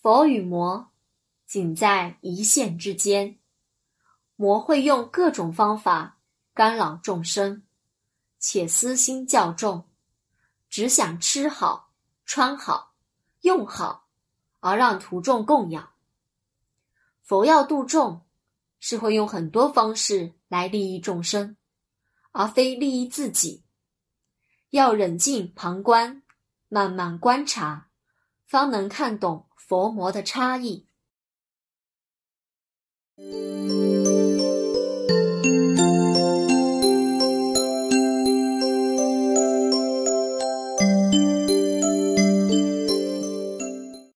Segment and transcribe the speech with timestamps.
[0.00, 0.92] 佛与魔
[1.44, 3.36] 仅在一线之间，
[4.36, 6.18] 魔会用各种方法
[6.54, 7.64] 干扰众生，
[8.38, 9.88] 且私心较重，
[10.70, 11.90] 只想吃好、
[12.24, 12.94] 穿好、
[13.40, 14.06] 用好，
[14.60, 15.90] 而让徒众供养。
[17.24, 18.24] 佛要度众，
[18.78, 21.56] 是会用很多方式来利益众生，
[22.30, 23.64] 而非利益自己。
[24.70, 26.22] 要冷静旁观，
[26.68, 27.88] 慢慢观察，
[28.46, 29.47] 方能看懂。
[29.68, 30.86] 佛魔的差异。